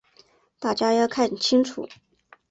[0.59, 1.87] 大家要看清楚。